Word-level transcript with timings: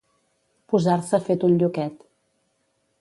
Posar-se 0.73 1.19
fet 1.27 1.45
un 1.49 1.53
lluquet. 1.61 2.01